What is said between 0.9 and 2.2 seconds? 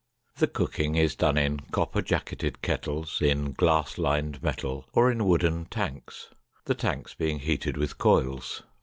is done in copper